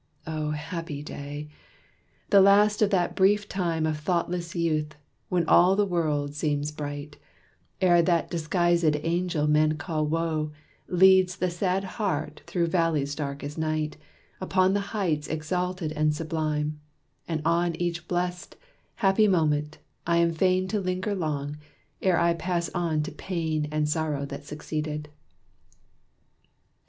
Oh, 0.25 0.49
happy 0.49 1.03
day! 1.03 1.47
the 2.31 2.41
last 2.41 2.81
of 2.81 2.89
that 2.89 3.15
brief 3.15 3.47
time 3.47 3.85
Of 3.85 3.99
thoughtless 3.99 4.55
youth, 4.55 4.95
when 5.29 5.45
all 5.47 5.75
the 5.75 5.85
world 5.85 6.33
seems 6.33 6.71
bright, 6.71 7.17
Ere 7.81 8.01
that 8.01 8.31
disguisèd 8.31 8.99
angel 9.03 9.45
men 9.45 9.77
call 9.77 10.07
Woe 10.07 10.51
Leads 10.87 11.35
the 11.35 11.51
sad 11.51 11.83
heart 11.83 12.41
through 12.47 12.65
valleys 12.65 13.13
dark 13.13 13.43
as 13.43 13.59
night, 13.59 13.97
Up 14.41 14.53
to 14.53 14.69
the 14.69 14.79
heights 14.97 15.27
exalted 15.27 15.91
and 15.91 16.15
sublime. 16.15 16.79
On 17.29 17.75
each 17.75 18.07
blest, 18.07 18.55
happy 18.95 19.27
moment, 19.27 19.77
I 20.07 20.17
am 20.17 20.33
fain 20.33 20.67
To 20.69 20.79
linger 20.79 21.13
long, 21.13 21.57
ere 22.01 22.17
I 22.19 22.33
pass 22.33 22.71
on 22.73 23.03
to 23.03 23.11
pain 23.11 23.67
And 23.71 23.87
sorrow 23.87 24.25
that 24.25 24.45
succeeded. 24.45 25.09